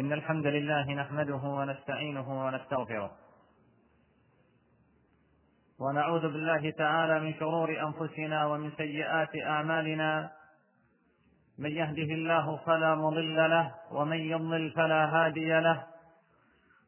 [0.00, 3.10] إن الحمد لله نحمده ونستعينه ونستغفره.
[5.80, 10.30] ونعوذ بالله تعالى من شرور أنفسنا ومن سيئات أعمالنا.
[11.58, 15.86] من يهده الله فلا مضل له ومن يضلل فلا هادي له.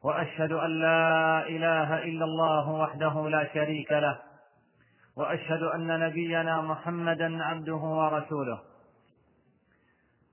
[0.03, 4.19] وأشهد أن لا إله إلا الله وحده لا شريك له.
[5.15, 8.68] وأشهد أن نبينا محمدا عبده ورسوله.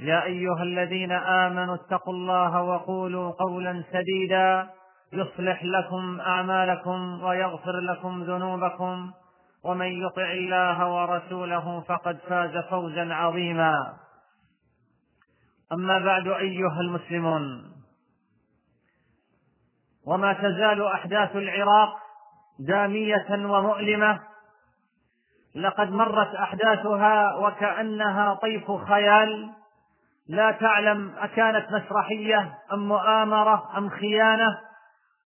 [0.00, 4.70] يا أيها الذين آمنوا اتقوا الله وقولوا قولا سديدا
[5.12, 9.12] يصلح لكم أعمالكم ويغفر لكم ذنوبكم
[9.64, 13.94] ومن يطع الله ورسوله فقد فاز فوزا عظيما.
[15.72, 17.72] أما بعد أيها المسلمون
[20.06, 21.96] وما تزال أحداث العراق
[22.58, 24.20] داميه ومؤلمة.
[25.54, 29.50] لقد مرت أحداثها وكأنها طيف خيال.
[30.28, 34.58] لا تعلم أكانت مسرحية أم مؤامرة أم خيانة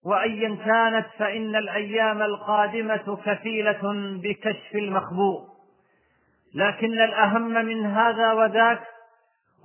[0.04, 3.80] وأيا كانت فإن الأيام القادمة كفيلة
[4.22, 5.40] بكشف المخبوء.
[6.54, 8.80] لكن الأهم من هذا وذاك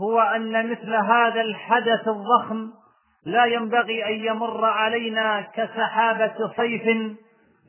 [0.01, 2.71] هو أن مثل هذا الحدث الضخم
[3.25, 6.83] لا ينبغي أن يمر علينا كسحابة صيف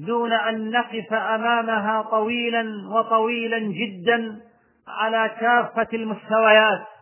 [0.00, 4.40] دون أن نقف أمامها طويلا وطويلا جدا
[4.88, 6.93] على كافة المستويات.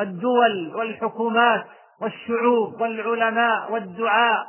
[0.00, 1.64] الدول والحكومات
[2.00, 4.46] والشعوب والعلماء والدعاء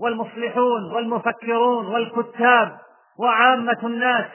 [0.00, 2.78] والمصلحون والمفكرون والكتاب
[3.18, 4.26] وعامة الناس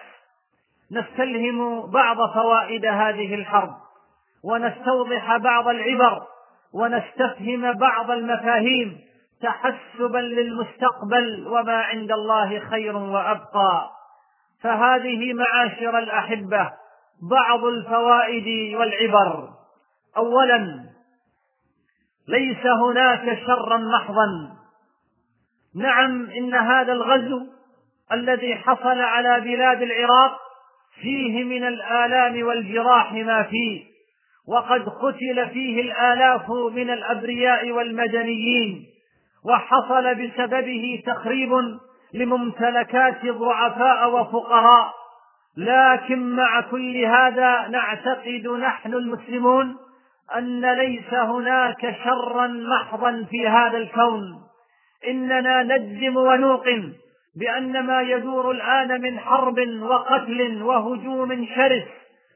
[0.91, 3.73] نستلهم بعض فوائد هذه الحرب
[4.43, 6.21] ونستوضح بعض العبر
[6.73, 8.97] ونستفهم بعض المفاهيم
[9.41, 13.89] تحسبا للمستقبل وما عند الله خير وأبقى.
[14.63, 16.71] فهذه معاشر الأحبة
[17.31, 19.49] بعض الفوائد والعبر.
[20.17, 20.83] اولا
[22.27, 24.53] ليس هناك شرا محضا
[25.75, 27.47] نعم إن هذا الغزو
[28.11, 30.39] الذي حصل على بلاد العراق
[31.01, 33.83] فيه من الآلام والجراح ما فيه
[34.47, 38.85] وقد قتل فيه الآلاف من الأبرياء والمدنيين
[39.45, 41.51] وحصل بسببه تخريب
[42.13, 44.93] لممتلكات ضعفاء وفقراء.
[45.57, 49.75] لكن مع كل هذا نعتقد نحن المسلمون
[50.37, 54.21] أن ليس هناك شرا محضا في هذا الكون.
[55.07, 56.93] إننا نجزم ونوقن
[57.39, 61.83] بأن ما يدور الآن من حرب وقتل وهجوم شرس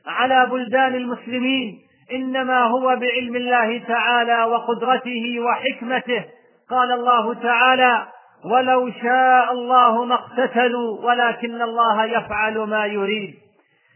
[0.07, 1.79] على بلدان المسلمين
[2.11, 6.25] إنما هو بعلم الله تعالى وقدرته وحكمته.
[6.69, 8.07] قال الله تعالى
[8.45, 13.35] ولو شاء الله ما اقتتلوا ولكن الله يفعل ما يريد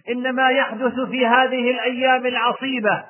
[0.09, 3.03] إنما يحدث في هذه الأيام العصيبة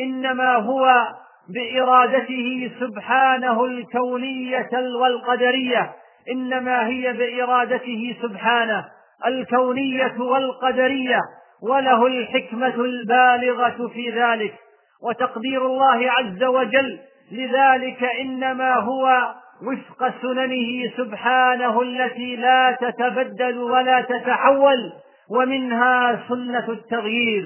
[0.00, 1.08] إنما هو
[1.54, 5.92] بإرادته سبحانه الكونية والقدرية.
[6.32, 8.84] إنما هي بإرادته سبحانه
[9.26, 11.20] الكونية والقدرية
[11.62, 14.54] وله الحكمة البالغة في ذلك.
[15.02, 16.98] وتقدير الله عز وجل
[17.32, 19.34] لذلك إنما هو
[19.66, 24.92] وفق سننه سبحانه التي لا تتبدل ولا تتحول
[25.30, 27.44] ومنها سنة التغيير.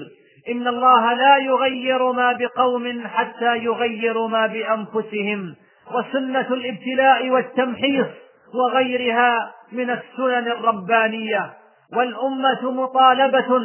[0.49, 5.55] إن الله لا يغير ما بقوم حتى يغيروا ما بأنفسهم
[5.91, 8.07] وسنة الابتلاء والتمحيص
[8.53, 11.53] وغيرها من السنن الربانية.
[11.93, 13.59] والأمة مطالبة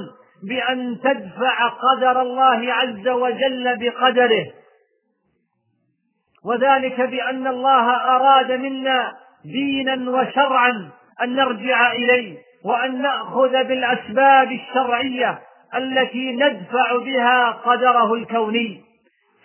[0.48, 4.46] بأن تدفع قدر الله عز وجل بقدره.
[6.44, 9.12] وذلك بأن الله أراد منا
[9.44, 10.90] دينا وشرعا
[11.22, 15.38] أن نرجع إليه وأن نأخذ بالأسباب الشرعية
[15.74, 18.80] التي ندفع بها قدره الكوني.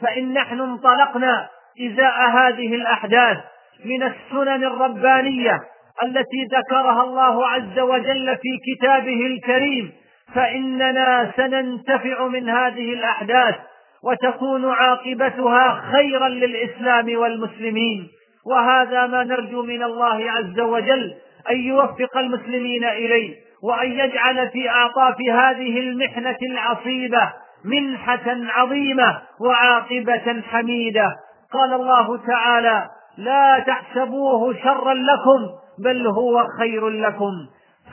[0.01, 1.49] فإن نحن انطلقنا
[1.81, 3.37] إزاء هذه الأحداث
[3.85, 5.59] من السنن الربانية
[6.03, 9.91] التي ذكرها الله عز وجل في كتابه الكريم.
[10.35, 13.55] فإننا سننتفع من هذه الأحداث
[14.03, 18.07] وتكون عاقبتها خيرا للإسلام والمسلمين.
[18.45, 21.13] وهذا ما نرجو من الله عز وجل
[21.51, 23.35] أن يوفق المسلمين إليه.
[23.63, 27.33] وأن يجعل في اعطاف هذه المحنة العصيبة
[27.65, 31.15] منحة عظيمة وعاقبة حميدة.
[31.54, 35.50] قال الله تعالى لا تحسبوه شرا لكم
[35.83, 37.31] بل هو خير لكم.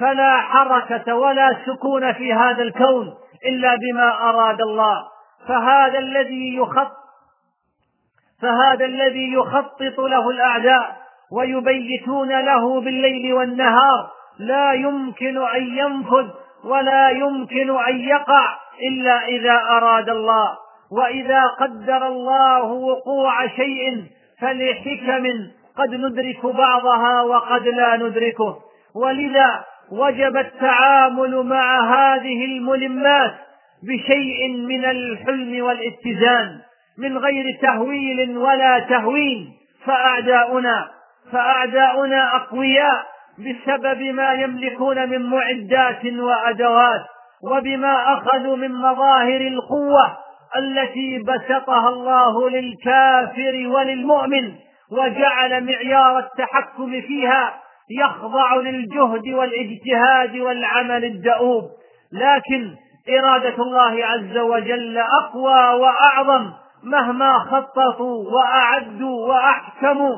[0.01, 3.15] فلا حركة ولا سكون في هذا الكون
[3.47, 4.97] إلا بما أراد الله.
[5.49, 7.01] فهذا الذي يخط
[8.43, 10.97] فهذا الذي يخطط له الأعداء
[11.33, 16.29] ويبيتون له بالليل والنهار لا يمكن أن ينفذ
[16.65, 18.57] ولا يمكن أن يقع
[18.89, 20.59] إلا إذا أراد الله.
[20.93, 24.05] وإذا قدر الله وقوع شيء
[24.41, 25.27] فلحكم
[25.77, 28.59] قد ندرك بعضها وقد لا ندركه.
[28.95, 33.35] ولذا وجب التعامل مع هذه الملمات
[33.83, 36.61] بشيء من الحلم والاتزان
[36.99, 39.53] من غير تهويل ولا تهوين.
[39.85, 40.89] فأعداؤنا
[41.33, 43.07] فأعداؤنا أقوياء
[43.39, 47.01] بسبب ما يملكون من معدات وأدوات
[47.43, 50.17] وبما أخذوا من مظاهر القوة
[50.57, 54.53] التي بسطها الله للكافر وللمؤمن
[54.93, 57.55] وجعل معيار التحكم فيها
[58.01, 61.65] يخضع للجهد والاجتهاد والعمل الدؤوب.
[62.13, 62.75] لكن
[63.19, 66.51] إرادة الله عز وجل أقوى وأعظم
[66.83, 70.17] مهما خططوا وأعدوا وأحكموا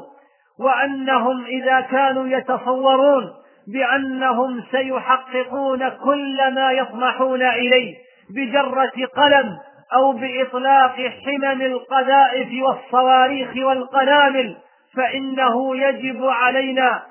[0.60, 3.30] وأنهم إذا كانوا يتصورون
[3.68, 7.94] بأنهم سيحققون كل ما يطمحون إليه
[8.36, 9.58] بجرة قلم
[9.94, 14.56] أو بإطلاق حمم القذائف والصواريخ والقنابل
[14.96, 17.02] فإنه يجب علينا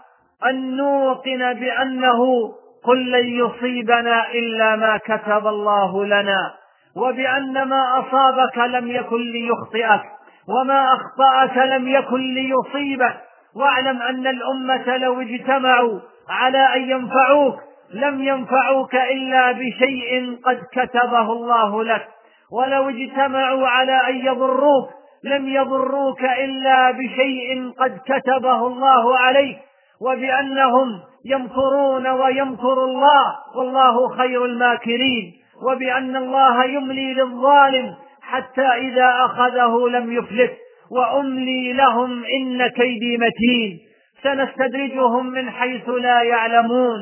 [0.45, 2.51] أن نوقن بأنه
[2.83, 6.53] قل لن يصيبنا إلا ما كتب الله لنا
[6.95, 10.01] وبأن ما أصابك لم يكن ليخطئك
[10.47, 13.17] وما أخطأك لم يكن ليصيبك
[13.55, 15.99] واعلم أن الأمة لو اجتمعوا
[16.29, 17.55] على أن ينفعوك
[17.93, 22.07] لم ينفعوك إلا بشيء قد كتبه الله لك.
[22.51, 24.89] ولو اجتمعوا على أن يضروك
[25.23, 29.57] لم يضروك إلا بشيء قد كتبه الله عليك.
[30.01, 30.87] وبأنهم
[31.25, 35.33] يمكرون ويمكر الله والله خير الماكرين.
[35.67, 40.57] وبأن الله يملي للظالم حتى إذا أخذه لم يفلت.
[40.91, 43.79] وأملي لهم إن كيدي متين.
[44.23, 46.97] سنستدرجهم من حيث لا يعلمون.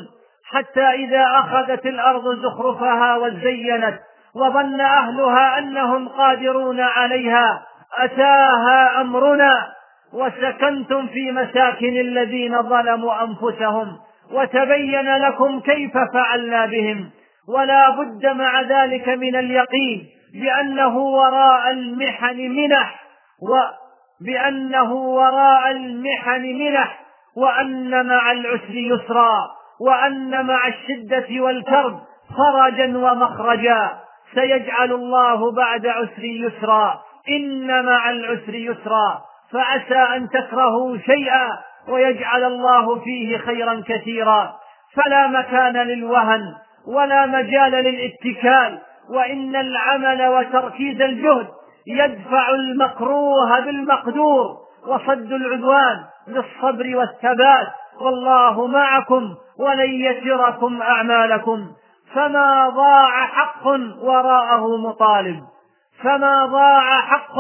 [0.52, 4.00] حتى إذا أخذت الأرض زخرفها وزينت
[4.36, 7.62] وظن أهلها أنهم قادرون عليها
[7.98, 9.68] أتاها أمرنا.
[10.14, 13.98] وسكنتم في مساكن الذين ظلموا أنفسهم
[14.32, 17.10] وتبين لكم كيف فعلنا بهم.
[17.56, 23.09] ولا بد مع ذلك من اليقين بأنه وراء المحن منح.
[23.42, 27.00] وبأنه وراء المحن منح
[27.38, 29.48] وأن مع العسر يسرا
[29.82, 32.00] وأن مع الشدة والكرب
[32.38, 34.00] فرجا ومخرجا.
[34.36, 37.02] سيجعل الله بعد عسر يسرا.
[37.30, 39.22] إن مع العسر يسرا.
[39.52, 41.50] فعسى أن تكرهوا شيئا
[41.88, 44.60] ويجعل الله فيه خيرا كثيرا.
[44.96, 46.56] فلا مكان للوهن
[46.88, 51.48] ولا مجال للاتكال وإن العمل وتركيز الجهد
[51.90, 54.58] يدفع المكروه بالمقدور
[54.88, 55.98] وصد العدوان
[56.28, 57.68] بالصبر والثبات.
[58.02, 61.68] والله معكم ولن يسركم أعمالكم.
[62.14, 63.68] فما ضاع حق
[64.02, 65.40] وراءه مطالب.
[66.04, 67.38] فما ضاع حق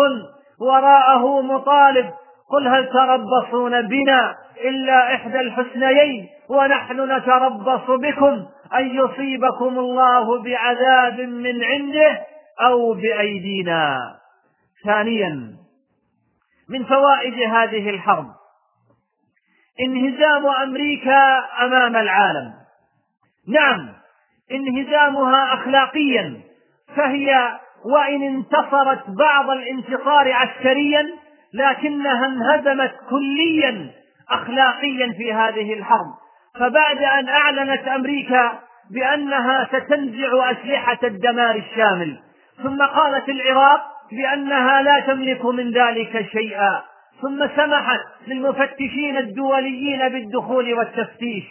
[0.59, 2.09] وراءه مطالب.
[2.51, 4.35] قل هل تربصون بنا
[4.65, 8.45] إلا إحدى الحسنيين ونحن نتربص بكم
[8.75, 12.19] أن يصيبكم الله بعذاب من عنده
[12.61, 14.18] أو بأيدينا؟
[14.85, 15.55] ثانيا
[16.69, 18.27] من فوائد هذه الحرب.
[19.79, 22.53] انهزام أمريكا أمام العالم.
[23.47, 23.93] نعم
[24.51, 26.41] انهزامها أخلاقيا
[26.95, 31.07] فهي وإن انتصرت بعض الانتصار عسكريا
[31.53, 33.91] لكنها انهزمت كليا
[34.29, 36.13] أخلاقيا في هذه الحرب.
[36.55, 38.59] فبعد أن أعلنت أمريكا
[38.91, 42.19] بأنها ستنزع أسلحة الدمار الشامل
[42.63, 46.81] ثم قالت العراق بأنها لا تملك من ذلك شيئا.
[47.21, 51.43] ثم سمحت للمفتشين الدوليين بالدخول والتفتيش.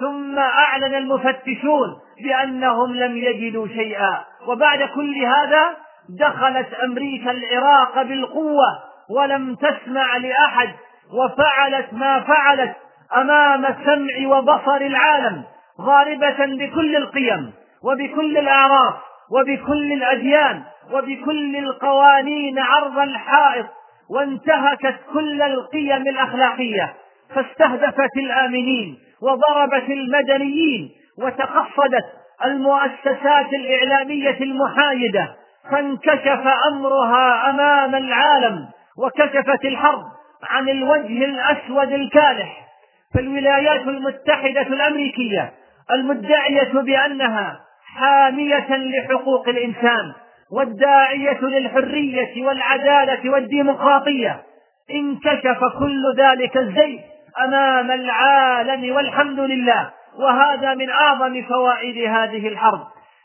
[0.00, 1.88] ثم أعلن المفتشون
[2.24, 4.24] بأنهم لم يجدوا شيئا.
[4.46, 5.76] وبعد كل هذا
[6.20, 8.78] دخلت أمريكا العراق بالقوة
[9.10, 10.68] ولم تسمع لأحد.
[11.12, 12.76] وفعلت ما فعلت
[13.16, 15.44] أمام سمع وبصر العالم
[15.80, 17.52] ضاربة بكل القيم
[17.84, 18.94] وبكل الأعراف.
[19.30, 23.66] وبكل الأديان وبكل القوانين عرض الحائط
[24.10, 26.94] وانتهكت كل القيم الأخلاقية
[27.34, 32.04] فاستهدفت الآمنين وضربت المدنيين وتقصدت
[32.44, 35.34] المؤسسات الإعلامية المحايدة
[35.70, 38.68] فانكشف أمرها أمام العالم
[38.98, 40.02] وكشفت الحرب
[40.50, 42.66] عن الوجه الأسود الكالح.
[43.14, 45.52] فالولايات المتحدة الأمريكية
[45.92, 47.60] المدعية بأنها
[47.96, 50.12] حامية لحقوق الإنسان
[50.52, 54.42] والداعية للحرية والعدالة والديمقراطية.
[54.90, 57.00] انكشف كل ذلك الزيف
[57.44, 62.80] أمام العالم والحمد لله وهذا من أعظم فوائد هذه الحرب.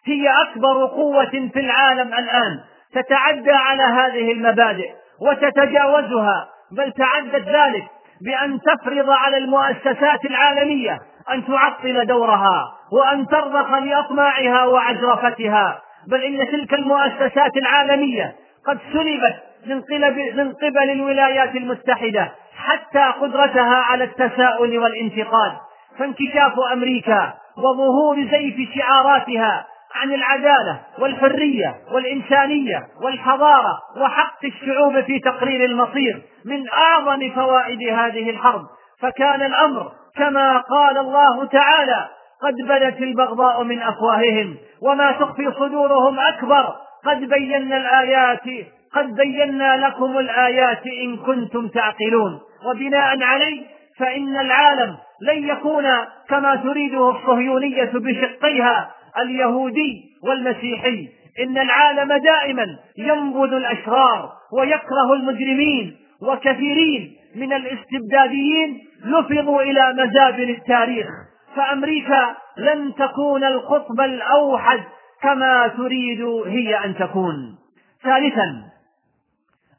[0.05, 2.59] هي أكبر قوة في العالم الآن
[2.93, 4.89] تتعدى على هذه المبادئ
[5.21, 7.83] وتتجاوزها بل تعدت ذلك
[8.25, 10.99] بأن تفرض على المؤسسات العالمية
[11.31, 18.35] أن تعطل دورها وأن ترضخ لأطماعها وعجرفتها بل إن تلك المؤسسات العالمية
[18.67, 19.35] قد سلبت
[19.65, 25.51] من قبل, من قبل الولايات المتحدة حتى قدرتها على التساؤل والانتقاد.
[25.99, 36.21] فانكشاف أمريكا وظهور زيف شعاراتها عن العدالة والحرية والإنسانية والحضارة وحق الشعوب في تقرير المصير
[36.45, 38.61] من أعظم فوائد هذه الحرب.
[38.99, 42.07] فكان الأمر كما قال الله تعالى
[42.41, 46.75] قد بدت البغضاء من أفواههم وما تخفي صدورهم أكبر.
[47.05, 52.39] قد بينا الآيات قد بينا لكم الآيات إن كنتم تعقلون.
[52.65, 53.65] وبناء عليه
[53.99, 55.85] فإن العالم لن يكون
[56.29, 61.09] كما تريده الصهيونية بشقيها اليهودي والمسيحي.
[61.39, 62.65] إن العالم دائما
[62.97, 71.07] ينبذ الأشرار ويكره المجرمين وكثيرين من الاستبداديين لفظوا إلى مزابل التاريخ.
[71.55, 74.79] فأمريكا لن تكون القطب الأوحد
[75.21, 77.55] كما تريد هي أن تكون.
[78.03, 78.71] ثالثا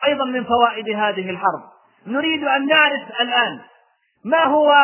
[0.07, 1.63] أيضا من فوائد هذه الحرب
[2.07, 3.59] نريد أن نعرف الآن
[4.25, 4.75] ما هو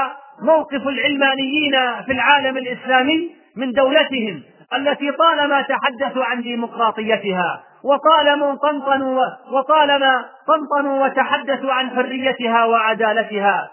[0.43, 1.73] موقف العلمانيين
[2.07, 4.43] في العالم الإسلامي من دولتهم
[4.77, 13.71] التي طالما تحدثوا عن ديمقراطيتها وطالما طنطنوا وطالما طنطنوا وتحدثوا عن حريتها وعدالتها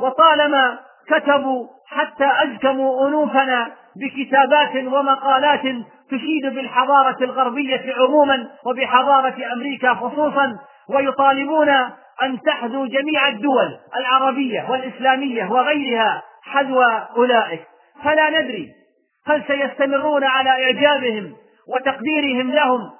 [0.00, 5.62] وطالما كتبوا حتى أزكموا أنوفنا بكتابات ومقالات
[6.10, 10.58] تشيد بالحضارة الغربية عموما وبحضارة أمريكا خصوصا
[10.88, 11.68] ويطالبون
[12.22, 16.82] أن تحذو جميع الدول العربية والإسلامية وغيرها حذو
[17.16, 17.73] أولئك.
[18.02, 18.72] فلا ندري
[19.26, 21.36] هل سيستمرون على إعجابهم
[21.68, 22.90] وتقديرهم لهم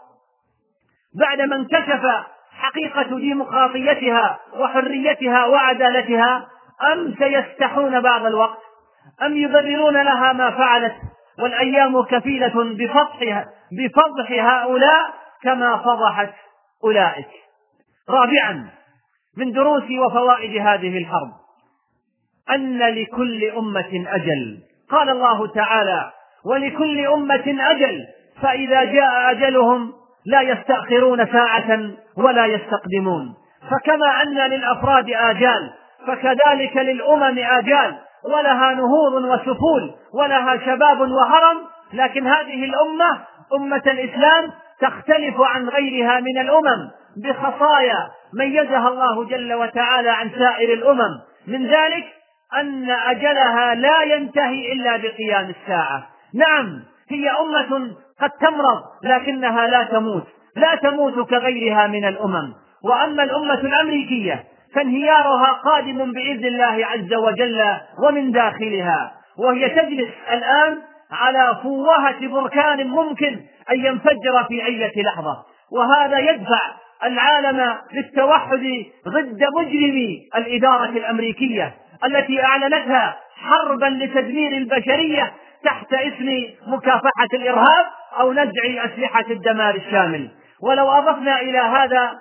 [1.21, 6.49] بعدما انكشف حقيقة ديمقراطيتها وحريتها وعدالتها
[6.93, 8.59] أم سيستحون بعض الوقت؟
[9.23, 10.95] أم يبررون لها ما فعلت؟
[11.39, 16.35] والأيام كفيلة بفضحها بفضح هؤلاء كما فضحت
[16.85, 17.29] أولئك.
[18.09, 18.71] رابعا
[19.37, 21.33] من دروس وفوائد هذه الحرب
[22.51, 24.59] أن لكل أمة أجل.
[24.91, 26.11] قال الله تعالى
[26.47, 28.01] ولكل أمة أجل
[28.43, 29.93] فإذا جاء أجلهم
[30.27, 31.81] لا يستأخرون ساعة
[32.17, 33.35] ولا يستقدمون.
[33.71, 35.71] فكما أن للأفراد آجال
[36.07, 41.57] فكذلك للأمم آجال ولها نهوض وسفول ولها شباب وهرم
[41.93, 43.19] لكن هذه الأمة
[43.57, 44.51] أمة الإسلام
[44.81, 46.91] تختلف عن غيرها من الأمم
[47.25, 51.11] بخصايا ميزها الله جل وتعالى عن سائر الأمم.
[51.47, 52.05] من ذلك
[52.61, 56.07] أن أجلها لا ينتهي إلا بقيام الساعة.
[56.35, 62.55] نعم هي أمة قد تمرض لكنها لا تموت لا تموت كغيرها من الأمم.
[62.85, 64.45] وأما الأمة الأمريكية
[64.75, 67.63] فانهيارها قادم بإذن الله عز وجل
[67.99, 69.13] ومن داخلها.
[69.39, 70.79] وهي تجلس الآن
[71.13, 75.37] على فوهة بركان ممكن أن ينفجر في أي لحظة.
[75.73, 76.61] وهذا يدفع
[77.05, 81.75] العالم للتوحد ضد مجرمي الإدارة الأمريكية.
[82.07, 85.33] التي أعلنتها حربا لتدمير البشرية
[85.65, 87.87] تحت اسم مكافحة الإرهاب
[88.21, 90.31] أو نزع أسلحة الدمار الشامل.
[90.63, 92.19] ولو أضفنا إلى هذا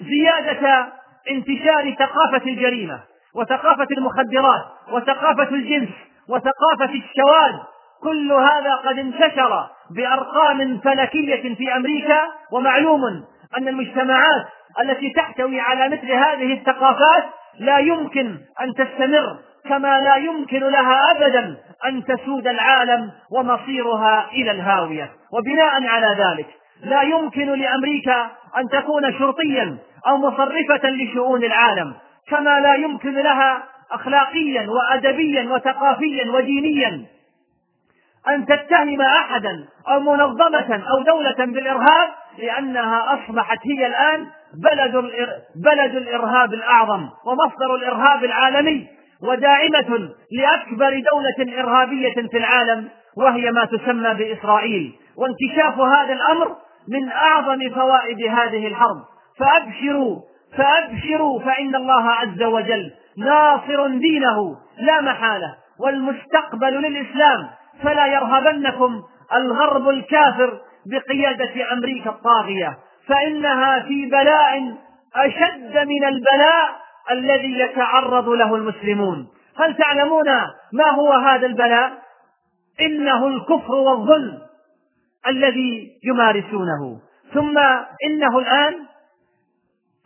[0.00, 0.92] زيادة
[1.30, 3.00] انتشار ثقافة الجريمة
[3.34, 5.88] وثقافة المخدرات وثقافة الجنس
[6.28, 7.60] وثقافة الشواذ
[8.02, 12.20] كل هذا قد انتشر بأرقام فلكية في أمريكا.
[12.52, 13.00] ومعلوم
[13.58, 14.46] أن المجتمعات
[14.80, 17.24] التي تحتوي على مثل هذه الثقافات
[17.58, 21.56] لا يمكن أن تستمر كما لا يمكن لها أبدا
[21.86, 25.10] أن تسود العالم ومصيرها إلى الهاوية.
[25.32, 26.46] وبناء على ذلك
[26.82, 31.94] لا يمكن لأمريكا أن تكون شرطيا أو مصرفة لشؤون العالم
[32.28, 37.06] كما لا يمكن لها أخلاقيا وأدبيا وثقافيا ودينيا
[38.28, 45.10] أن تتهم أحدا أو منظمة أو دولة بالإرهاب لأنها أصبحت هي الآن بلد
[45.56, 48.88] بلد الإرهاب الأعظم ومصدر الإرهاب العالمي
[49.22, 54.92] وداعمة لأكبر دولة إرهابية في العالم وهي ما تسمى بإسرائيل.
[55.16, 56.56] وانكشاف هذا الأمر
[56.88, 59.02] من أعظم فوائد هذه الحرب.
[59.38, 60.20] فأبشروا
[60.56, 65.54] فأبشروا فإن الله عز وجل ناصر دينه لا محالة.
[65.80, 67.48] والمستقبل للإسلام
[67.82, 69.02] فلا يرهبنكم
[69.34, 72.78] الغرب الكافر بقيادة أمريكا الطاغية.
[73.06, 74.76] فإنها في بلاء
[75.16, 79.28] أشد من البلاء الذي يتعرض له المسلمون.
[79.56, 80.28] هل تعلمون
[80.72, 81.92] ما هو هذا البلاء؟
[82.80, 84.38] إنه الكفر والظلم
[85.26, 87.00] الذي يمارسونه.
[87.34, 87.58] ثم
[88.06, 88.74] إنه الآن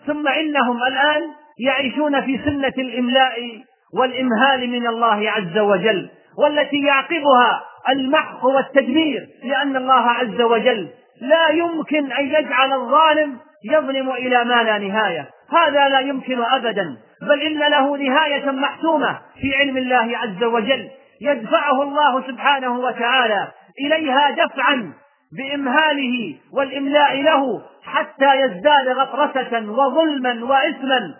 [0.06, 1.22] ثم إنهم الآن
[1.58, 3.62] يعيشون في سنة الإملاء
[3.94, 10.88] والإمهال من الله عز وجل والتي يعقبها المحق والتدمير لأن الله عز وجل
[11.20, 15.28] لا يمكن أن يجعل الظالم يظلم إلى ما لا نهاية.
[15.50, 20.88] هذا لا يمكن أبدا بل إن له نهاية محتومة في علم الله عز وجل.
[21.20, 23.48] يدفعه الله سبحانه وتعالى
[23.80, 24.92] إليها دفعا
[25.36, 31.14] بإمهاله والإملاء له حتى يزداد غطرسة وظلما وإثما.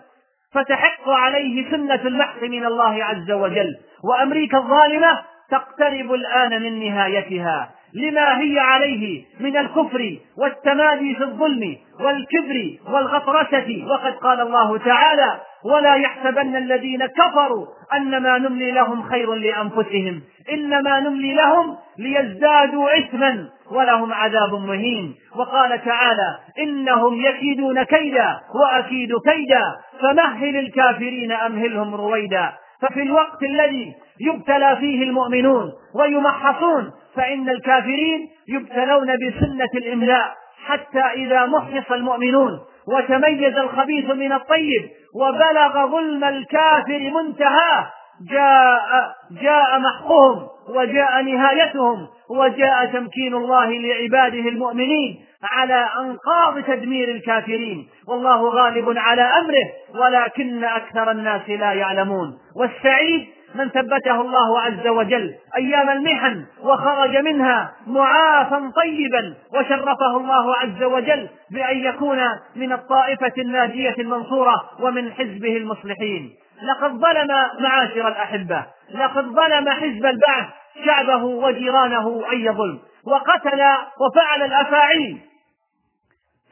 [0.53, 3.75] فتحق عليه سنة المحق من الله عز وجل.
[4.03, 5.19] وأمريكا الظالمة
[5.51, 7.76] تقترب الآن من نهايتها.
[7.97, 15.95] لما هي عليه من الكفر والتمادي في الظلم والكبر والغطرسة وقد قال الله تعالى ولا
[15.95, 20.21] يحسبن الذين كفروا أنما نملي لهم خير لأنفسهم
[20.53, 29.63] إنما نملي لهم ليزدادوا إثما ولهم عذاب مهين وقال تعالى إنهم يكيدون كيدا وأكيد كيدا
[30.01, 39.69] فمهل الكافرين أمهلهم رويدا ففي الوقت الذي يبتلى فيه المؤمنون ويمحصون فإن الكافرين يبتلون بسنة
[39.75, 42.51] الإملاء حتى إذا محص المؤمنون
[42.87, 47.87] وتميز الخبيث من الطيب وبلغ ظلم الكافر منتهاه
[48.31, 57.87] جاء جاء محقهم وجاء نهايتهم وجاء تمكين الله لعباده المؤمنين على أنقاض تدمير الكافرين.
[58.07, 62.37] والله غالب على أمره ولكن أكثر الناس لا يعلمون.
[62.55, 70.83] والسعيد من ثبته الله عز وجل أيام المحن وخرج منها معافا طيبا وشرفه الله عز
[70.83, 72.19] وجل بأن يكون
[72.55, 76.33] من الطائفة الناجية المنصورة ومن حزبه المصلحين.
[76.63, 77.27] لقد ظلم
[77.59, 80.47] معاشر الأحبة لقد ظلم حزب البعث
[80.85, 83.61] شعبه وجيرانه اي ظلم وقتل
[83.99, 85.17] وفعل الأفاعيل.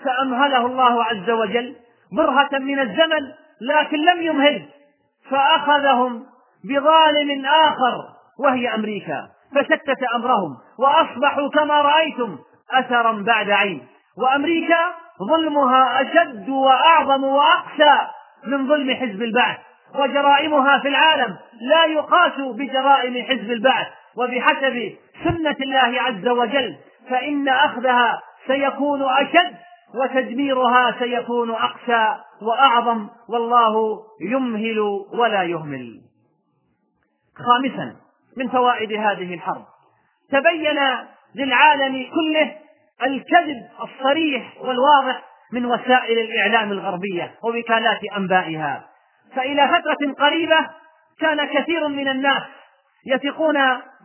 [0.06, 1.76] فأمهله الله عز وجل
[2.12, 3.32] برهه من الزمن
[3.62, 4.66] لكن لم يمهل
[5.30, 6.26] فأخذهم
[6.70, 8.04] بظالم آخر
[8.40, 9.28] وهي أمريكا.
[9.56, 12.38] فشتت أمرهم وأصبحوا كما رأيتم
[12.72, 13.88] أثرا بعد عين.
[14.18, 14.94] وأمريكا
[15.30, 18.08] ظلمها أشد وأعظم وأقسى
[18.48, 19.58] من ظلم حزب البعث.
[19.96, 23.88] وجرائمها في العالم لا يقاس بجرائم حزب البعث.
[24.18, 26.76] وبحسب سنة الله عز وجل
[27.10, 29.56] فإن أخذها سيكون أشد
[29.96, 33.08] وتدميرها سيكون أقسى وأعظم.
[33.30, 34.80] والله يمهل
[35.14, 36.05] ولا يهمل.
[37.38, 37.96] خامسا
[38.38, 39.66] من فوائد هذه الحرب.
[40.32, 40.80] تبين
[41.36, 42.56] للعالم كله
[43.04, 45.22] الكذب الصريح والواضح
[45.52, 48.88] من وسائل الإعلام الغربية ووكالات أنبائها.
[49.36, 50.70] فإلى فترة قريبة
[51.20, 52.44] كان كثير من الناس
[53.06, 53.58] يثقون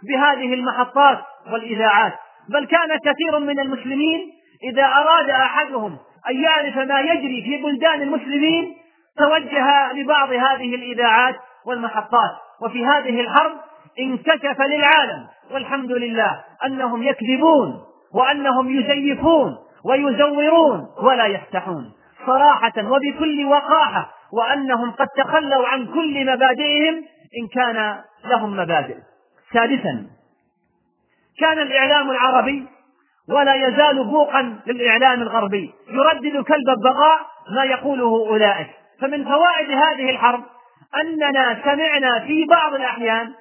[0.09, 1.19] بهذه المحطات
[1.53, 2.12] والإذاعات
[2.49, 4.21] بل كان كثير من المسلمين
[4.62, 5.99] إذا أراد أحدهم
[6.31, 8.77] أن يعرف ما يجري في بلدان المسلمين
[9.19, 12.37] توجه لبعض هذه الإذاعات والمحطات.
[12.62, 13.53] وفي هذه الحرب
[14.01, 17.81] انكشف للعالم والحمد لله أنهم يكذبون
[18.14, 21.92] وأنهم يزيفون ويزورون ولا يفتحون
[22.27, 26.94] صراحة وبكل وقاحة وأنهم قد تخلوا عن كل مبادئهم
[27.40, 28.96] إن كان لهم مبادئ.
[29.53, 30.07] سادسا
[31.40, 32.66] كان الإعلام العربي
[33.29, 37.20] ولا يزال بوقا للإعلام الغربي يردد كلب البغاء
[37.57, 38.66] ما يقوله أولئك
[39.01, 40.42] فمن فوائد هذه الحرب
[40.96, 43.33] أننا سمعنا في بعض الأحيان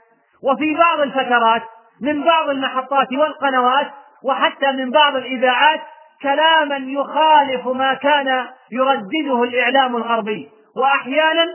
[0.43, 1.62] وفي بعض الفترات
[2.01, 3.88] من بعض المحطات والقنوات
[4.23, 5.81] وحتى من بعض الإذاعات
[6.21, 11.45] كلاما يخالف ما كان يردده الإعلام الغربي وأحيانا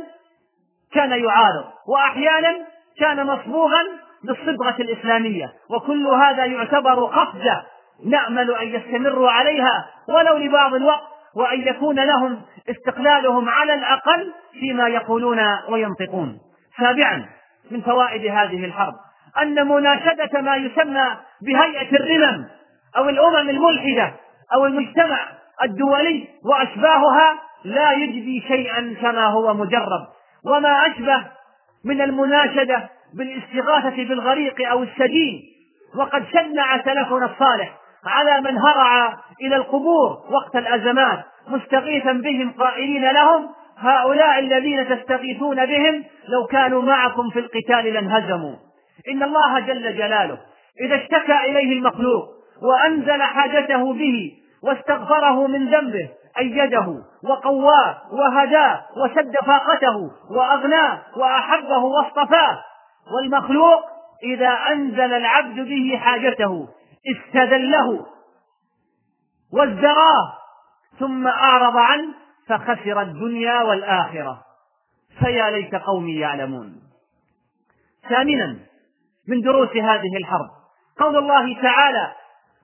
[0.93, 2.57] كان يعارض وأحيانا
[3.01, 3.83] كان مصبوغا
[4.25, 7.63] بالصبغة الإسلامية وكل هذا يعتبر قفزة
[8.07, 15.39] نأمل أن يستمروا عليها ولو لبعض الوقت وأن يكون لهم استقلالهم على الأقل فيما يقولون
[15.69, 16.39] وينطقون.
[16.79, 17.27] سابعا
[17.71, 18.95] من فوائد هذه الحرب
[19.43, 22.45] أن مناشدة ما يسمى بهيئة الرمم
[22.97, 24.15] أو الأمم الملحدة
[24.55, 25.19] أو المجتمع
[25.63, 30.07] الدولي وأشباهها لا يجدي شيئا كما هو مجرب.
[30.45, 31.25] وما أشبه
[31.85, 35.43] من المناشدة بالاستغاثة بالغريق أو السجين
[35.97, 43.49] وقد شنع سلفنا الصالح على من هرع إلى القبور وقت الأزمات مستغيثا بهم قائلين لهم
[43.79, 48.55] هؤلاء الذين تستغيثون بهم لو كانوا معكم في القتال لانهزموا.
[49.09, 50.39] إن الله جل جلاله
[50.81, 52.25] إذا اشتكى إليه المخلوق
[52.63, 62.59] وأنزل حاجته به واستغفره من ذنبه أيده وقواه وهداه وسد فاقته وأغناه وأحبه واصطفاه
[63.15, 63.83] والمخلوق
[64.25, 66.69] إذا أنزل العبد به حاجته
[67.07, 68.07] استذله
[69.53, 70.39] وازدراه
[70.99, 72.15] ثم أعرض عنه
[72.49, 74.43] فخسر الدنيا والآخرة.
[75.19, 76.83] فيا ليت قومي يعلمون.
[78.09, 78.57] ثامنا
[79.29, 80.51] من دروس هذه الحرب
[80.99, 82.13] قول الله تعالى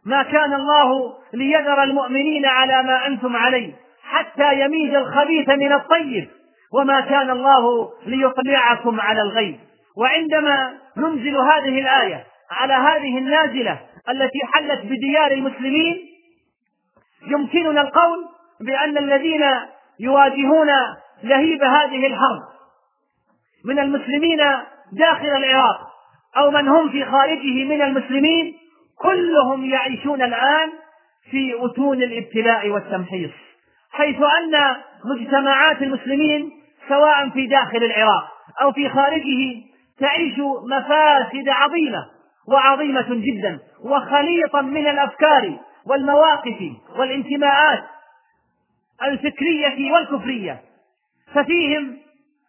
[0.04, 3.72] ما كان الله ليذر المؤمنين على ما أنتم عليه
[4.02, 6.28] حتى يميز الخبيث من الطيب
[6.72, 9.60] وما كان الله ليطلعكم على الغيب
[9.96, 15.96] وعندما ننزل هذه الآية على هذه النازلة التي حلت بديار المسلمين
[17.26, 18.18] يمكننا القول
[18.60, 19.44] بأن الذين
[20.00, 20.68] يواجهون
[21.22, 22.42] لهيب هذه الحرب
[23.64, 24.38] من المسلمين
[24.92, 25.90] داخل العراق
[26.36, 28.56] أو من هم في خارجه من المسلمين
[28.98, 30.72] كلهم يعيشون الآن
[31.30, 33.30] في أتون الابتلاء والتمحيص
[33.92, 36.50] حيث أن مجتمعات المسلمين
[36.88, 38.28] سواء في داخل العراق
[38.62, 39.54] أو في خارجه
[40.00, 40.34] تعيش
[40.70, 42.06] مفاسد عظيمة.
[42.50, 46.58] وعظيمة جدا وخليطا من الأفكار والمواقف
[46.96, 47.84] والانتماءات
[49.02, 50.60] الفكرية والكفرية.
[51.34, 51.96] ففيهم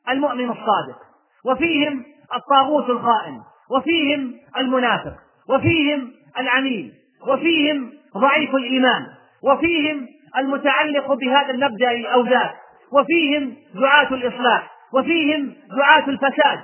[0.09, 0.97] المؤمن الصادق
[1.45, 2.03] وفيهم
[2.35, 5.13] الطاغوت الخائن وفيهم المنافق
[5.49, 6.93] وفيهم العميل
[7.27, 9.07] وفيهم ضعيف الإيمان
[9.43, 12.55] وفيهم المتعلق بهذا المبدأ أو ذاك
[12.91, 16.59] وفيهم دعاة الإصلاح وفيهم دعاة الفساد.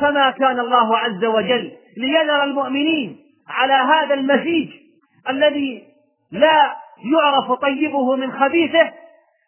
[0.00, 3.16] فما كان الله عز وجل ليذر المؤمنين
[3.48, 4.68] على هذا المزيج
[5.28, 5.84] الذي
[6.32, 6.76] لا
[7.12, 8.92] يعرف طيبه من خبيثه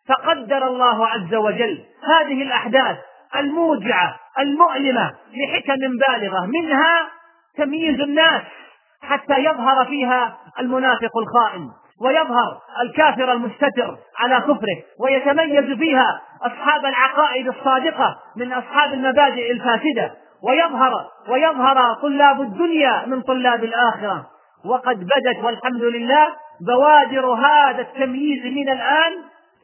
[0.08, 2.96] فقدر الله عز وجل هذه الأحداث
[3.36, 7.08] الموجعة المؤلمة لحكم بالغة منها
[7.56, 8.42] تمييز الناس
[9.02, 11.68] حتى يظهر فيها المنافق الخائن
[12.00, 20.14] ويظهر الكافر المستتر على كفره ويتميز فيها أصحاب العقائد الصادقة من أصحاب المبادئ الفاسدة.
[20.42, 24.26] ويظهر ويظهر طلاب الدنيا من طلاب الآخرة.
[24.64, 26.28] وقد بدت والحمد لله
[26.66, 29.12] بوادر هذا التمييز من الآن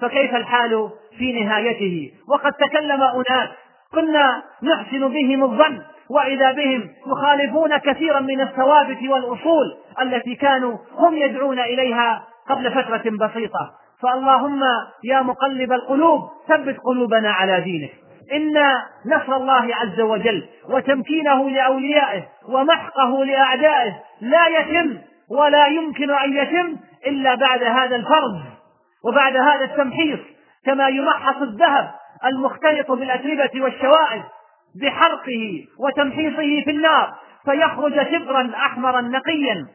[0.00, 3.48] فكيف الحال في نهايته؟ وقد تكلم أناس
[3.94, 11.58] كنا نحسن بهم الظن وإذا بهم يخالفون كثيرا من الثوابت والأصول التي كانوا هم يدعون
[11.58, 13.70] إليها قبل فترة بسيطة.
[14.02, 14.60] فاللهم
[15.04, 17.90] يا مقلب القلوب ثبت قلوبنا على دينك.
[18.32, 18.54] إن
[19.06, 24.98] نصر الله عز وجل وتمكينه لأوليائه ومحقه لأعدائه لا يتم
[25.30, 28.42] ولا يمكن أن يتم إلا بعد هذا الفرض
[29.04, 30.20] وبعد هذا التمحيص
[30.66, 31.90] كما يمحص الذهب
[32.24, 34.22] المختلط بالأتربة والشوائب
[34.82, 39.66] بحرقه وتمحيصه في النار فيخرج شبرا أحمرا نقيا.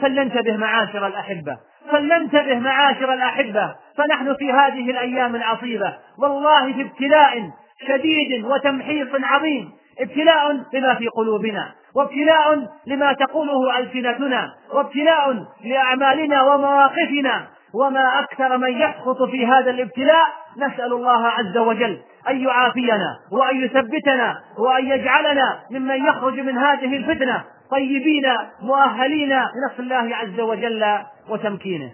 [0.00, 1.58] فلننتبه معاشر الأحبة
[1.90, 7.50] فلننتبه معاشر الأحبة فنحن في هذه الأيام العصيبة والله في ابتلاء
[7.88, 18.20] شديد وتمحيص عظيم ابتلاء لما في قلوبنا وابتلاء لما تقوله ألسنتنا وابتلاء لأعمالنا ومواقفنا وما
[18.20, 24.86] أكثر من يسقط في هذا الابتلاء نسأل الله عز وجل أن يعافينا وأن يثبتنا وأن
[24.86, 28.24] يجعلنا ممن يخرج من هذه الفتنة طيبين
[28.62, 31.90] مؤهلين لنصر الله عز وجل وتمكينه.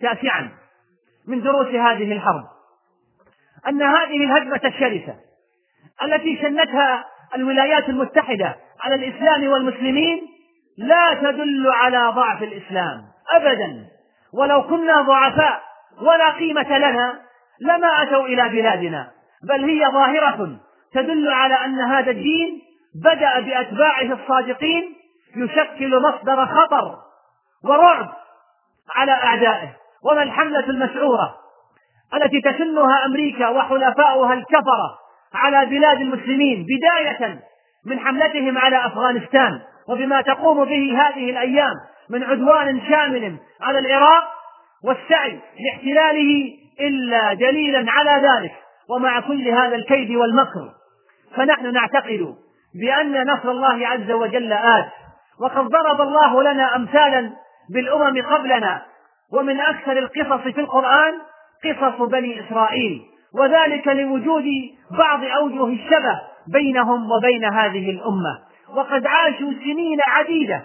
[0.00, 0.48] تاسعا
[1.28, 2.44] من دروس هذه الحرب
[3.68, 5.14] أن هذه الهجمة الشرسة
[6.02, 10.22] التي شنتها الولايات المتحدة على الإسلام والمسلمين
[10.78, 13.86] لا تدل على ضعف الإسلام أبدا.
[14.34, 15.62] ولو كنا ضعفاء
[16.00, 17.20] ولا قيمة لنا
[17.60, 19.10] لما أتوا إلى بلادنا
[19.48, 20.60] بل هي ظاهرة
[20.94, 22.62] تدل على أن هذا الدين
[23.04, 24.82] بدأ بأتباعه الصادقين
[25.36, 26.98] يشكل مصدر خطر
[27.64, 28.12] ورعب
[28.94, 29.76] على أعدائه.
[30.04, 31.41] وما الحملة المشعورة
[32.14, 34.98] التي تشنها أمريكا وحلفاؤها الكفرة
[35.34, 37.40] على بلاد المسلمين بداية
[37.86, 39.60] من حملتهم على أفغانستان.
[39.88, 41.74] وبما تقوم به هذه الأيام
[42.10, 44.24] من عدوان شامل على العراق
[44.84, 48.52] والسعي لاحتلاله إلا دليلا على ذلك
[48.90, 50.70] ومع كل هذا الكيد والمكر.
[51.36, 52.34] فنحن نعتقد
[52.80, 54.88] بأن نصر الله عز وجل آت.
[55.40, 57.30] وقد ضرب الله لنا أمثالا
[57.74, 58.82] بالأمم قبلنا.
[59.32, 61.12] ومن أكثر القصص في القرآن
[61.64, 63.02] قصص بني إسرائيل
[63.34, 64.44] وذلك لوجود
[64.98, 68.38] بعض أوجه الشبه بينهم وبين هذه الأمة.
[68.74, 70.62] وقد عاشوا سنين عديدة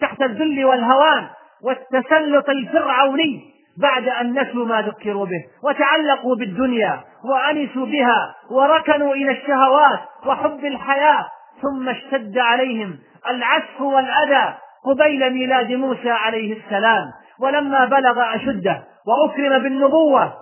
[0.00, 1.26] تحت الذل والهوان
[1.62, 10.00] والتسلط الفرعوني بعد أن نسوا ما ذكروا به وتعلقوا بالدنيا وأنسوا بها وركنوا إلى الشهوات
[10.26, 11.26] وحب الحياة
[11.62, 12.98] ثم اشتد عليهم
[13.30, 17.04] العسف والأذى قبيل ميلاد موسى عليه السلام.
[17.38, 20.32] ولما بلغ أشده وأكرم بالنبوة.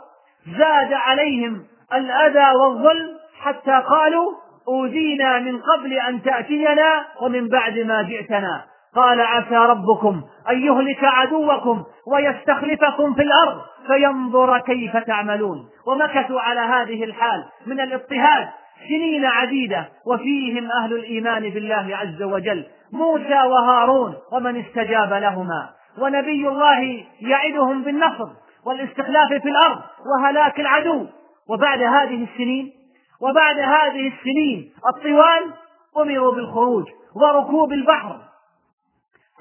[0.58, 1.62] زاد عليهم
[1.94, 3.08] الأذى والظلم
[3.40, 4.32] حتى قالوا
[4.68, 8.64] أوذينا من قبل أن تأتينا ومن بعد ما جئتنا.
[8.96, 15.68] قال عسى ربكم أن يهلك عدوكم ويستخلفكم في الأرض فينظر كيف تعملون.
[15.86, 18.48] ومكثوا على هذه الحال من الاضطهاد.
[18.88, 25.68] سنين عديدة وفيهم أهل الإيمان بالله عز وجل موسى وهارون ومن استجاب لهما.
[25.98, 28.28] ونبي الله يعدهم بالنصر.
[28.66, 31.06] والاستخلاف في الأرض وهلاك العدو.
[31.48, 32.72] وبعد هذه السنين
[33.20, 35.52] وبعد هذه السنين الطوال
[35.96, 38.16] أمروا بالخروج وركوب البحر.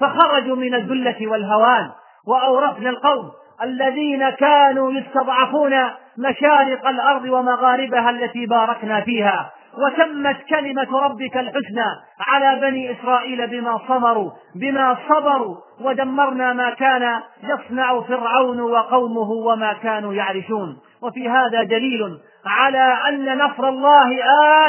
[0.00, 1.90] فخرجوا من الذلة والهوان
[2.26, 3.30] وأورثنا القوم
[3.62, 5.72] الذين كانوا يستضعفون
[6.18, 9.52] مشارق الأرض ومغاربها التي باركنا فيها.
[9.78, 11.86] وتمت كلمة ربك الحسنى
[12.28, 20.14] على بني إسرائيل بما صبروا بما صبروا ودمرنا ما كان يصنع فرعون وقومه وما كانوا
[20.14, 20.78] يعرشون.
[21.02, 24.18] وفي هذا دليل على أن نصر الله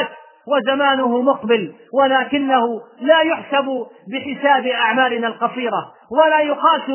[0.00, 0.08] آت
[0.46, 6.90] وزمانه مقبل ولكنه لا يحسب بحساب أعمالنا القصيرة ولا يقاس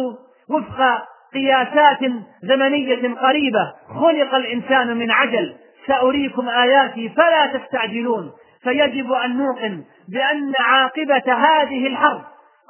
[0.49, 1.99] وفق قياسات
[2.43, 3.73] زمنية قريبة.
[3.99, 5.55] خلق الإنسان من عجل
[5.87, 8.31] سأريكم آياتي فلا تستعجلون.
[8.63, 12.21] فيجب أن نوقن بأن عاقبة هذه الحرب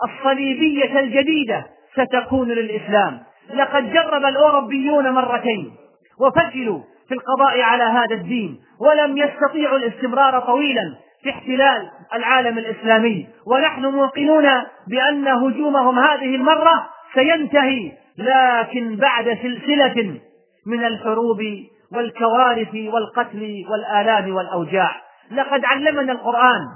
[0.04, 3.20] الصليبية الجديدة ستكون للإسلام.
[3.54, 5.72] لقد جرب الأوروبيون مرتين
[6.20, 13.28] وفشلوا في القضاء على هذا الدين ولم يستطيعوا الاستمرار طويلا في احتلال العالم الإسلامي.
[13.48, 14.48] ونحن موقنون
[14.88, 20.20] بأن هجومهم هذه المرة سينتهي لكن بعد سلسلة
[20.66, 21.42] من الحروب
[21.91, 24.91] والكوارث والقتل والآلام والأوجاع.
[25.32, 26.67] لقد علمنا القرآن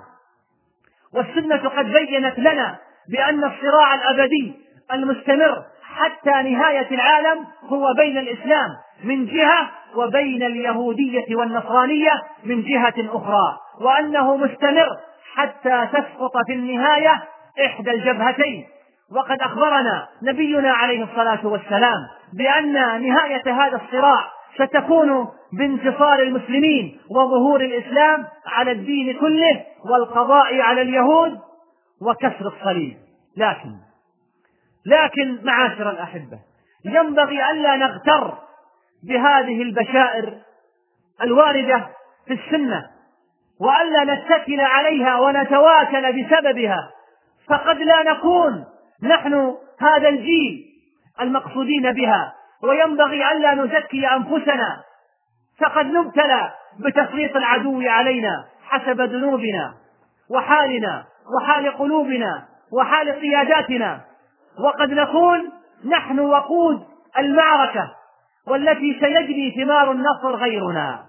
[1.14, 2.78] والسنة قد بينت لنا
[3.10, 4.54] بأن الصراع الأبدي
[4.94, 8.70] المستمر حتى نهاية العالم هو بين الإسلام
[9.04, 14.88] من جهة وبين اليهودية والنصرانية من جهة أخرى وأنه مستمر
[15.36, 17.24] حتى تسقط في النهاية
[17.66, 18.66] إحدى الجبهتين.
[19.16, 22.00] وقد أخبرنا نبينا عليه الصلاة والسلام
[22.34, 22.74] بأن
[23.08, 31.40] نهاية هذا الصراع ستكون بانتصار المسلمين وظهور الإسلام على الدين كله والقضاء على اليهود
[32.02, 32.98] وكسر الصليب.
[33.38, 33.76] لكن
[34.86, 36.40] لكن معاشر الأحبة
[36.86, 38.38] ينبغي ألا نغتر
[39.04, 40.34] بهذه البشائر
[41.22, 41.88] الواردة
[42.28, 42.90] في السنة
[43.60, 46.92] وألا نتكل عليها ونتواكل بسببها.
[47.48, 48.66] فقد لا نكون
[49.04, 50.66] نحن هذا الجيل
[51.22, 52.34] المقصودين بها.
[52.64, 54.84] وينبغي ألا نزكي أنفسنا.
[55.60, 59.74] فقد نبتلى بتسليط العدو علينا حسب ذنوبنا
[60.30, 61.04] وحالنا
[61.36, 64.02] وحال قلوبنا وحال قياداتنا.
[64.60, 65.52] وقد نكون
[65.86, 66.84] نحن وقود
[67.18, 67.92] المعركة
[68.48, 71.00] والتي سيجني ثمار النصر غيرنا.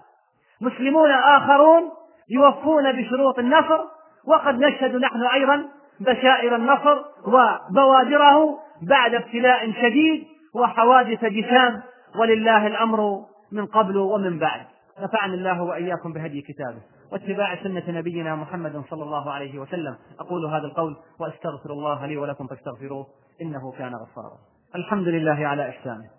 [0.61, 1.83] مسلمون آخرون
[2.29, 3.79] يوفون بشروط النصر
[4.27, 5.65] وقد نشهد نحن أيضا
[5.99, 11.81] بشائر النصر وبوادره بعد ابتلاء شديد وحوادث جسام
[12.19, 14.65] ولله الأمر من قبل ومن بعد.
[14.99, 19.95] نفعني الله وإياكم بهدي كتابه واتباع سنة نبينا محمد صلى الله عليه وسلم.
[20.19, 23.07] أقول هذا القول وأستغفر الله لي ولكم فاستغفروه
[23.41, 24.37] إنه كان غفارا
[24.75, 26.09] الحمد لله على إحسانه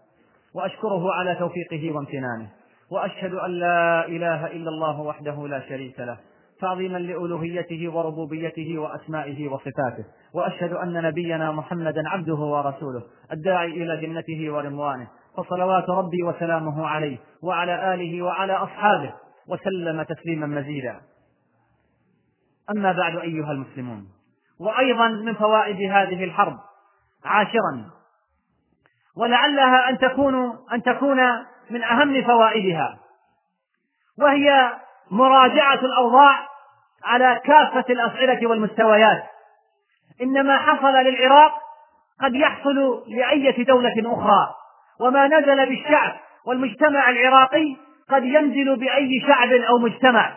[0.54, 2.48] وأشكره على توفيقه وامتنانه
[2.90, 6.18] وأشهد أن لا إله إلا الله وحده لا شريك له
[6.64, 15.08] تعظيما لألوهيته وربوبيته وأسمائه وصفاته وأشهد أن نبينا محمدا عبده ورسوله الداعي إلى جنته ورضوانه
[15.36, 19.14] فصلوات ربي وسلامه عليه وعلى آله وعلى أصحابه
[19.48, 21.00] وسلم تسليما مزيدا.
[22.76, 24.08] أما بعد أيها المسلمون
[24.60, 26.56] وأيضا من فوائد هذه الحرب
[27.24, 27.90] عاشرا
[29.16, 30.34] ولعلها أن تكون
[30.72, 31.18] أن تكون
[31.70, 32.98] من أهم فوائدها
[34.18, 34.72] وهي
[35.10, 36.53] مراجعة الأوضاع
[37.04, 39.22] على كافة الأصعدة والمستويات.
[40.22, 41.52] إن ما حصل للعراق
[42.22, 44.54] قد يحصل لأية دولة أخرى.
[45.00, 46.12] وما نزل بالشعب
[46.46, 47.76] والمجتمع العراقي
[48.10, 50.32] قد ينزل بأي شعب أو مجتمع.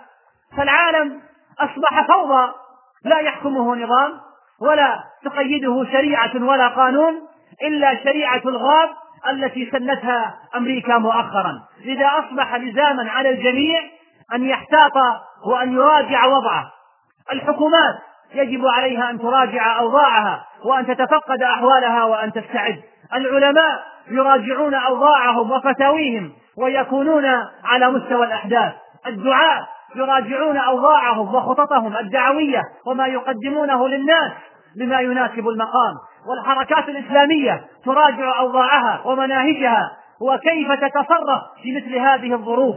[0.57, 1.21] فالعالم
[1.59, 2.53] أصبح فوضى.
[3.05, 4.19] لا يحكمه نظام
[4.61, 7.13] ولا تقيده شريعة ولا قانون
[7.61, 8.89] إلا شريعة الغاب
[9.29, 11.61] التي سنتها أمريكا مؤخرا.
[11.85, 13.81] لذا أصبح لزاما على الجميع
[14.33, 14.93] أن يحتاط
[15.45, 16.71] وأن يراجع وضعه.
[17.33, 17.95] الحكومات
[18.33, 22.81] يجب عليها أن تراجع أوضاعها وأن تتفقد أحوالها وأن تستعد.
[23.13, 27.25] العلماء يراجعون أوضاعهم وفتاويهم ويكونون
[27.63, 28.73] على مستوى الأحداث.
[29.07, 34.31] الدعاة يراجعون أوضاعهم وخططهم الدعوية وما يقدمونه للناس
[34.79, 35.93] بما يناسب المقام.
[36.29, 39.91] والحركات الإسلامية تراجع أوضاعها ومناهجها.
[40.21, 42.75] وكيف تتصرف في مثل هذه الظروف؟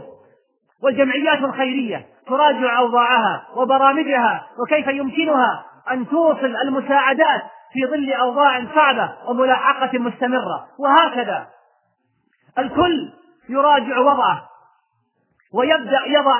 [0.83, 7.41] والجمعيات الخيرية تراجع أوضاعها وبرامجها وكيف يمكنها أن توصل المساعدات
[7.73, 10.67] في ظل أوضاع صعبة وملاحقة مستمرة.
[10.79, 11.47] وهكذا
[12.57, 13.13] الكل
[13.49, 14.41] يراجع وضعه
[15.53, 16.39] ويبدأ يضع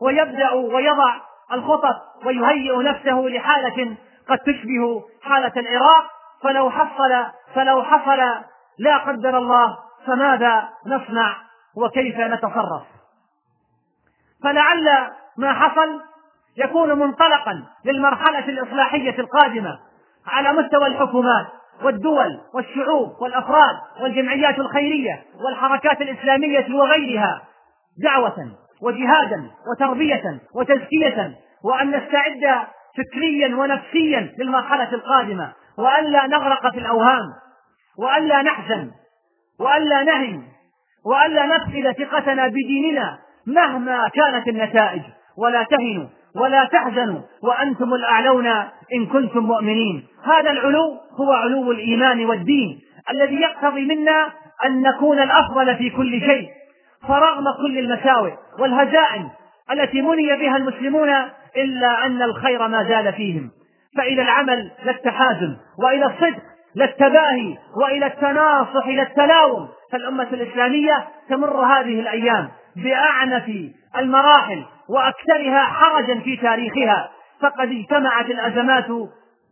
[0.00, 1.14] ويبدأ ويضع
[1.52, 3.96] الخطط ويهيئ نفسه لحالة
[4.28, 6.04] قد تشبه حالة العراق.
[6.42, 8.44] فلو حصل فلو حصل
[8.78, 11.36] لا قدر الله فماذا نصنع
[11.76, 12.91] وكيف نتصرف؟
[14.42, 16.00] فلعل ما حصل
[16.56, 19.78] يكون منطلقا للمرحلة الإصلاحية القادمة
[20.26, 21.46] على مستوى الحكومات
[21.82, 27.42] والدول والشعوب والأفراد والجمعيات الخيرية والحركات الإسلامية وغيرها
[27.98, 28.52] دعوة
[28.82, 37.32] وجهادا وتربية وتزكية وأن نستعد فكريا ونفسيا للمرحلة القادمة والا نغرق في الأوهام
[37.98, 38.90] والا نحزن
[39.60, 40.42] والا نهن
[41.04, 45.02] والا نفقد ثقتنا بديننا مهما كانت النتائج
[45.38, 48.46] ولا تهنوا ولا تحزنوا وأنتم الأعلون
[48.94, 50.06] إن كنتم مؤمنين.
[50.24, 54.28] هذا العلو هو علو الإيمان والدين الذي يقتضي منا
[54.64, 56.48] أن نكون الأفضل في كل شيء.
[57.08, 59.30] فرغم كل المساوئ والهزائم
[59.70, 61.08] التي مني بها المسلمون
[61.56, 63.50] إلا أن الخير ما زال فيهم.
[63.96, 66.42] فإلى العمل لا التحازن وإلى الصدق
[66.74, 69.68] لا التباهي وإلى التناصح لا التلاوم.
[69.92, 72.48] فالأمة الإسلامية تمر هذه الأيام.
[72.76, 78.86] بأعنف المراحل وأكثرها حرجا في تاريخها فقد اجتمعت الأزمات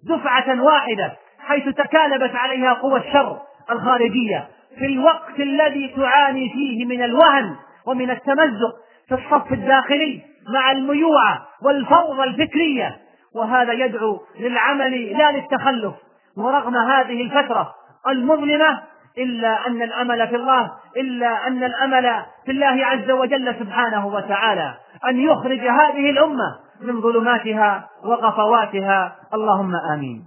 [0.05, 3.39] دفعة واحدة حيث تكالبت عليها قوى الشر
[3.71, 7.57] الخارجية في الوقت الذي تعاني فيه من الوهن
[7.87, 8.75] ومن التمزق
[9.09, 10.23] في الصف الداخلي
[10.55, 12.99] مع الميوعة والفوضى الفكرية.
[13.35, 15.95] وهذا يدعو للعمل لا للتخلف
[16.37, 17.75] ورغم هذه الفترة
[18.09, 18.83] المظلمة
[19.19, 24.75] إلا أن الأمل في الله إلا أن الأمل في الله عز وجل سبحانه وتعالى.
[25.09, 29.17] أن يخرج هذه الأمة من ظلماتها وغفواتها.
[29.35, 30.25] اللهم آمين.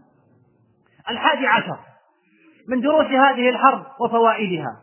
[1.10, 1.78] الحادي عشر.
[2.68, 4.82] من دروس هذه الحرب وفوائدها.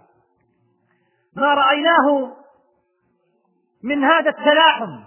[1.36, 2.36] ما رأيناه
[3.84, 5.00] من هذا التلاحم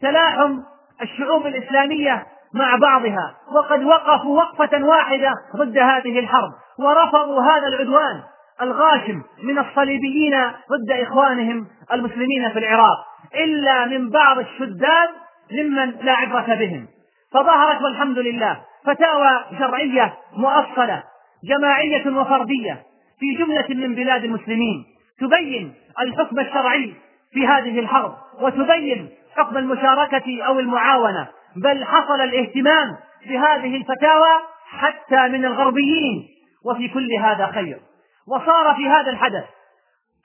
[0.00, 0.62] تلاحم
[1.02, 8.22] الشعوب الإسلامية مع بعضها وقد وقفوا وقفة واحدة ضد هذه الحرب ورفضوا هذا العدوان
[8.62, 15.08] الغاشم من الصليبيين ضد إخوانهم المسلمين في العراق إلا من بعض الشداد
[15.52, 16.86] ممن لا عبرة بهم.
[17.32, 21.02] فظهرت والحمد لله فتاوى شرعية مؤصلة
[21.44, 22.82] جماعية وفردية
[23.20, 24.84] في جملة من بلاد المسلمين
[25.20, 26.94] تبين الحكم الشرعي
[27.32, 31.28] في هذه الحرب وتبين حكم المشاركة أو المعاونة.
[31.62, 36.28] بل حصل الاهتمام بهذه الفتاوى حتى من الغربيين
[36.64, 37.80] وفي كل هذا خير.
[38.28, 39.44] وصار في هذا الحدث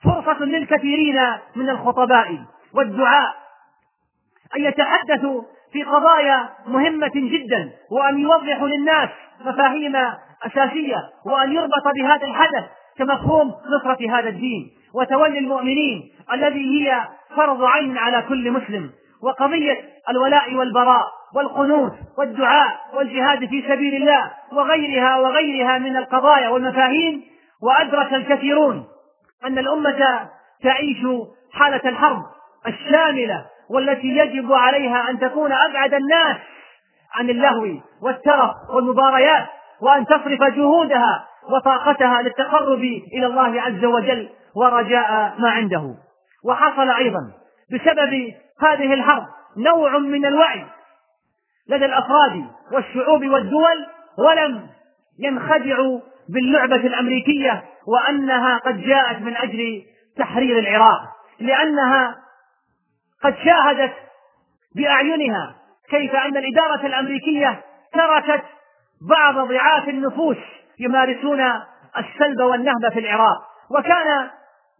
[0.04, 1.16] فرصة للكثيرين
[1.56, 2.38] من الخطباء
[2.74, 3.34] والدعاء
[4.56, 5.42] أن يتحدثوا
[5.72, 9.08] في قضايا مهمة جدا وأن يوضحوا للناس
[9.44, 9.96] مفاهيم
[10.42, 12.64] أساسية وأن يربط بهذا الحدث
[12.96, 14.70] كمفهوم نصرة هذا الدين.
[14.94, 18.90] وتولي المؤمنين الذي هي فرض عين على كل مسلم
[19.22, 21.06] وقضية الولاء والبراء.
[21.34, 27.22] والقنوت والدعاء والجهاد في سبيل الله وغيرها وغيرها من القضايا والمفاهيم
[27.62, 28.84] وأدرك الكثيرون
[29.44, 30.28] أن الأمة
[30.62, 31.06] تعيش
[31.52, 32.22] حالة الحرب
[32.66, 36.36] الشاملة والتي يجب عليها أن تكون أبعد الناس
[37.14, 37.66] عن اللهو
[38.02, 39.46] والترف والمباريات
[39.82, 42.80] وأن تصرف جهودها وطاقتها للتقرب
[43.14, 45.94] إلى الله عز وجل ورجاء ما عنده.
[46.44, 47.20] وحصل أيضا
[47.72, 49.24] بسبب هذه الحرب
[49.56, 50.64] نوع من الوعي
[51.68, 53.86] لدى الأفراد والشعوب والدول
[54.18, 54.66] ولم
[55.18, 59.82] ينخدعوا باللعبة الأمريكية وأنها قد جاءت من أجل
[60.16, 61.00] تحرير العراق
[61.40, 62.16] لأنها
[63.22, 63.92] قد شاهدت
[64.76, 65.54] بأعينها
[65.90, 67.60] كيف أن الإدارة الأمريكية
[67.92, 68.44] تركت
[69.08, 70.36] بعض ضعاف النفوس
[70.78, 71.40] يمارسون
[71.98, 73.38] السلب والنهب في العراق
[73.70, 74.30] وكان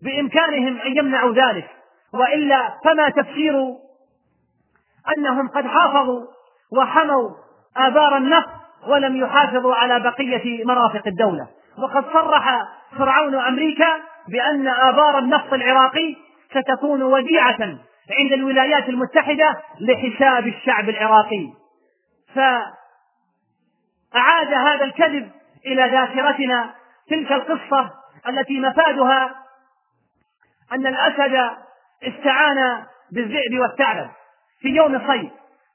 [0.03, 1.71] بإمكانهم أن يمنعوا ذلك
[2.13, 3.55] وإلا فما تفسير
[5.17, 6.27] أنهم قد حافظوا
[6.77, 7.31] وحموا
[7.77, 8.51] آبار النفط
[8.87, 11.49] ولم يحافظوا على بقية مرافق الدولة.
[11.79, 12.63] وقد صرح
[12.99, 16.17] فرعون أمريكا بأن آبار النفط العراقي
[16.51, 17.59] ستكون وديعة
[18.19, 21.49] عند الولايات المتحدة لحساب الشعب العراقي.
[22.35, 22.73] فأعاد
[24.53, 25.31] هذا الكذب
[25.67, 26.75] إلى ذاكرتنا
[27.11, 27.91] تلك القصة
[28.29, 29.35] التي مفادها
[30.73, 31.51] أن الأسد
[32.03, 34.11] استعان بالذئب والثعلب
[34.61, 35.31] في يوم صيد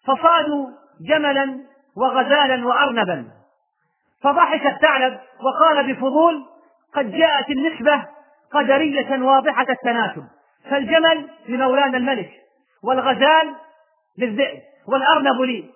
[0.05, 0.67] فصادوا
[1.01, 1.59] جملا
[1.97, 3.27] وغزالا وأرنبا.
[4.23, 6.45] فضحك الثعلب وقال بفضول
[6.95, 8.05] قد جاءت النسبة
[8.51, 10.23] قدرية واضحة التناسب
[10.69, 12.31] فالجمل لمولانا الملك
[12.83, 13.55] والغزال
[14.17, 15.69] للذئب والأرنب لي.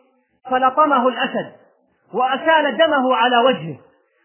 [0.52, 1.54] فلطمه الأسد
[2.14, 3.78] وأسال دمه على وجهه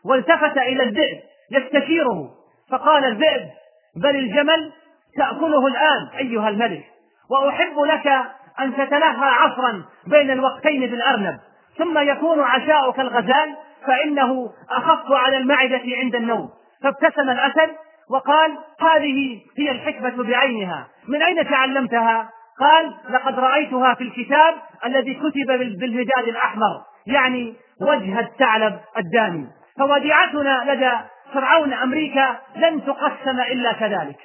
[0.04, 1.20] والتفت إلى الذئب
[1.50, 2.30] يستشيره
[2.70, 3.50] فقال الذئب
[3.96, 4.72] بل الجمل
[5.16, 6.84] تأكله الآن أيها الملك
[7.30, 8.22] وأحب لك
[8.60, 11.38] أن تتلهى عصرا بين الوقتين بالأرنب
[11.78, 13.56] ثم يكون عشاؤك الغزال
[13.86, 16.48] فإنه أخف على المعدة عند النوم.
[16.82, 17.70] فابتسم الأسد
[18.10, 20.86] وقال هذه هي الحكمة بعينها.
[21.08, 22.30] من أين تعلمتها؟
[22.60, 24.54] قال لقد رأيتها في الكتاب
[24.84, 25.46] الذي كتب
[25.78, 29.46] بالمداد الأحمر يعني وجه الثعلب الدامي.
[29.78, 30.92] فوديعتنا لدى
[31.34, 34.18] فرعون أمريكا لن تقسم إلا كذلك.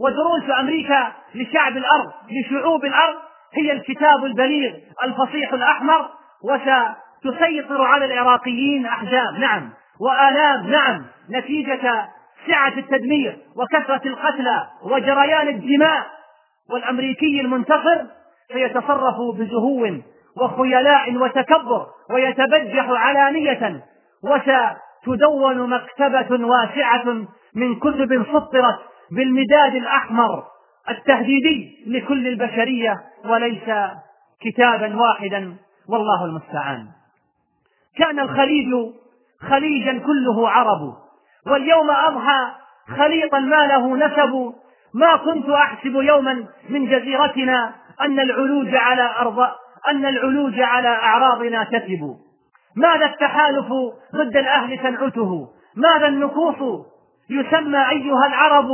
[0.00, 4.74] ودروس أمريكا لشعب الأرض لشعوب الأرض هي الكتاب البليغ
[5.04, 6.08] الفصيح الأحمر
[6.44, 9.70] وستسيطر على العراقيين أحزاب نعم
[10.00, 12.08] وآلام نعم نتيجة
[12.46, 16.06] سعة التدمير وكثرة القتلى وجريان الدماء.
[16.70, 18.06] والأمريكي المنتصر
[18.52, 19.90] سيتصرف بزهو
[20.36, 23.82] وخيلاء وتكبر ويتبجح علانية
[24.24, 27.04] وستدون مكتبة واسعة
[27.54, 28.78] من كتب سطرت
[29.10, 30.44] بالمداد الأحمر.
[30.90, 33.70] التهديدي لكل البشرية وليس
[34.40, 35.56] كتابا واحدا
[35.88, 36.86] والله المستعان.
[37.96, 38.74] كان الخليج
[39.40, 40.94] خليجا كله عرب
[41.46, 42.52] واليوم أضحى
[42.96, 44.54] خليطا ما له نسب.
[44.94, 49.38] ما كنت أحسب يوما من جزيرتنا أن العلوج على أرض
[49.88, 52.16] أن العلوج على أعراضنا تثب
[52.76, 53.66] ماذا التحالف
[54.14, 56.86] ضد الأهل تنعته؟ ماذا النكوص
[57.30, 58.68] يسمى أيها العرب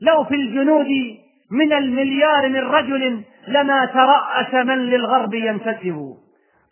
[0.00, 0.88] لو في الجنود
[1.50, 6.14] من المليار من رجل لما ترأس من للغرب ينتسب.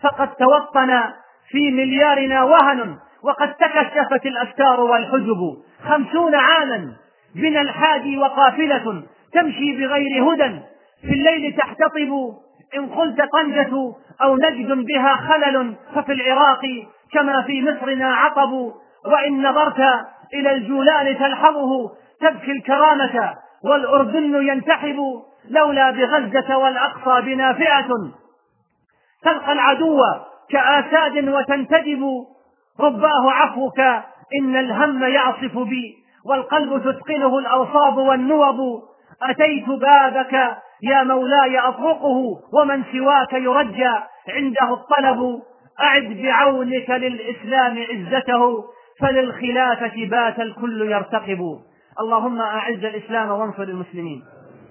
[0.03, 1.01] فقد توطن
[1.49, 5.57] في مليارنا وهن وقد تكشفت الأستار والحجب.
[5.89, 6.93] خمسون عاما
[7.35, 9.03] بنا الحادي وقافلة
[9.33, 10.61] تمشي بغير هدى.
[11.03, 12.35] في الليل تحتطب
[12.77, 15.75] إن قلت طنجة أو نجد بها خلل.
[15.95, 16.62] ففي العراق
[17.12, 18.53] كما في مصرنا عطب
[19.07, 19.81] وإن نظرت
[20.35, 22.04] إلى الجولان تلحظه.
[22.21, 23.35] تبكي الكرامة
[23.65, 24.97] والأردن ينتحب
[25.51, 27.89] لولا بغزة والأقصى بنا فئة
[29.23, 30.01] تلقى العدو
[30.51, 32.05] كآساد وتنتدب.
[32.81, 33.81] رباه عفوك
[34.41, 35.97] إن الهم يعصف بي
[36.27, 38.83] والقلب تثقله الأوصاب والنوب.
[39.23, 40.33] أتيت بابك
[40.83, 43.95] يا مولاي أطرقه ومن سواك يرجى
[44.29, 45.43] عنده الطلب.
[45.81, 48.65] أعد بعونك للإسلام عزته
[49.01, 51.41] فللخلافة بات الكل يرتقب.
[52.01, 54.23] اللهم أعز الإسلام وانصر المسلمين.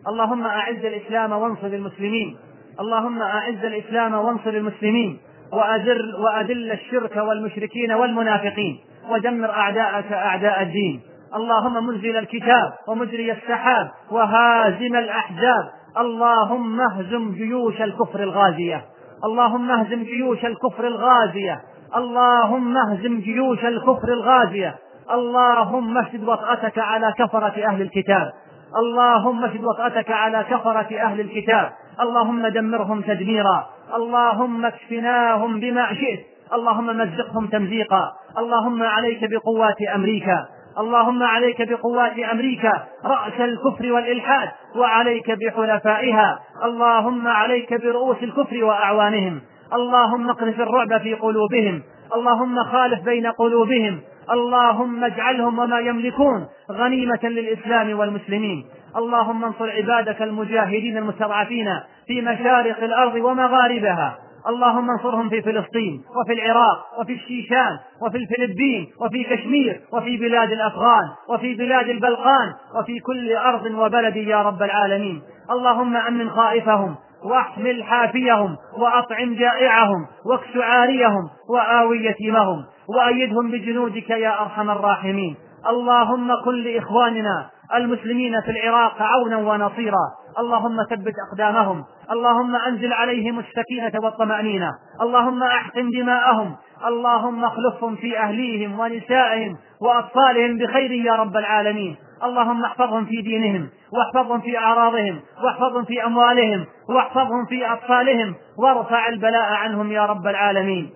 [0.08, 2.38] اللهم أعز الإسلام وانصر المسلمين.
[2.80, 5.20] اللهم أعز الإسلام وانصر المسلمين.
[5.54, 8.80] وأذل وأذل الشرك والمشركين والمنافقين.
[9.10, 11.02] ودمر أعداءك أعداء الدين.
[11.36, 15.70] اللهم منزل الكتاب ومجري السحاب وهازم الأحزاب.
[15.98, 18.86] اللهم اهزم جيوش الكفر الغازية.
[19.26, 21.62] اللهم اهزم جيوش الكفر الغازية.
[21.96, 24.76] اللهم اهزم جيوش الكفر الغازية.
[25.12, 28.32] اللهم اشد وطأتك على كفرة أهل الكتاب.
[28.78, 31.72] اللهم اشد وطأتك على كفرة أهل الكتاب.
[32.02, 33.70] اللهم دمرهم تدميرا.
[33.96, 36.20] اللهم اكفناهم بما شئت.
[36.54, 38.12] اللهم مزقهم تمزيقا.
[38.38, 40.46] اللهم عليك بقوات أمريكا.
[40.78, 42.84] اللهم عليك بقوات أمريكا.
[43.06, 44.50] رأس الكفر والإلحاد.
[44.76, 46.40] وعليك بحلفائها.
[46.64, 49.42] اللهم عليك برؤوس الكفر وأعوانهم.
[49.74, 51.82] اللهم اقذف الرعب في قلوبهم.
[52.16, 54.02] اللهم خالف بين قلوبهم.
[54.32, 58.66] اللهم اجعلهم وما يملكون غنيمة للإسلام والمسلمين.
[58.98, 64.18] اللهم انصر عبادك المجاهدين المستضعفين في مشارق الأرض ومغاربها.
[64.48, 71.04] اللهم انصرهم في فلسطين وفي العراق وفي الشيشان وفي الفلبين وفي كشمير وفي بلاد الأفغان
[71.30, 75.22] وفي بلاد البلقان وفي كل أرض وبلد يا رب العالمين.
[75.52, 82.66] اللهم أمن خائفهم وأحمل حافيهم وأطعم جائعهم واكس عاريهم وآوي يتيمهم.
[82.90, 85.36] وأيدهم بجنودك يا أرحم الراحمين.
[85.70, 90.06] اللهم كن لإخواننا المسلمين في العراق عونا ونصيرا.
[90.40, 91.84] اللهم ثبت أقدامهم.
[92.12, 94.72] اللهم أنزل عليهم السكينه والطمأنينة.
[95.02, 96.56] اللهم أحقن دماءهم.
[96.88, 101.96] اللهم اخلفهم في أهليهم ونسائهم وأطفالهم بخير يا رب العالمين.
[102.24, 103.70] اللهم احفظهم في دينهم.
[103.94, 105.20] واحفظهم في أعراضهم.
[105.44, 106.66] واحفظهم في أموالهم.
[106.90, 108.36] واحفظهم في أطفالهم.
[108.58, 110.90] وارفع البلاء عنهم يا رب العالمين.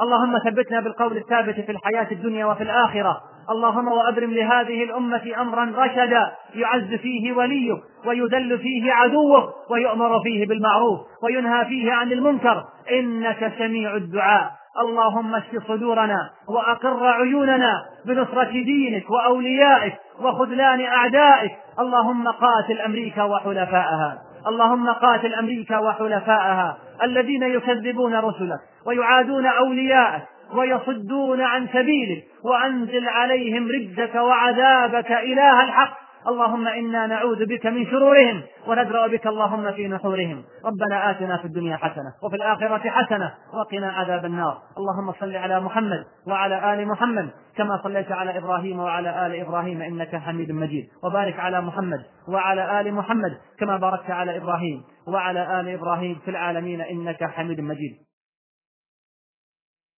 [0.00, 3.20] اللهم ثبتنا بالقول الثابت في الحياة الدنيا وفي الآخرة.
[3.50, 11.00] اللهم وأبرم لهذه الأمة أمرا رشدا يعز فيه وليك ويذل فيه عدوك ويؤمر فيه بالمعروف
[11.22, 12.64] وينهى فيه عن المنكر.
[12.92, 14.50] إنك سميع الدعاء.
[14.80, 17.72] اللهم اشف صدورنا وأقر عيوننا
[18.06, 21.52] بنصرة دينك وأوليائك وخذلان أعدائك.
[21.80, 30.22] اللهم قاتل أمريكا وحلفائها اللهم قاتل أمريكا وحلفائها الذين يكذبون رسلك ويعادون أولياءك
[30.54, 36.07] ويصدون عن سبيلك وأنزل عليهم رجك وعذابك إله الحق.
[36.26, 40.44] اللهم إنا نعوذ بك من شرورهم وندرأ بك اللهم في نحورهم.
[40.64, 44.58] ربنا آتنا في الدنيا حسنة وفي الآخرة حسنة وقنا عذاب النار.
[44.78, 50.16] اللهم صل على محمد وعلى آل محمد كما صليت على إبراهيم وعلى آل إبراهيم إنك
[50.16, 50.84] حميد مجيد.
[51.04, 56.80] وبارك على محمد وعلى آل محمد كما باركت على إبراهيم وعلى آل إبراهيم في العالمين
[56.80, 58.07] إنك حميد مجيد.